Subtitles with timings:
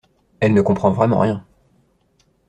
[0.39, 1.45] Elle ne comprend vraiment rien!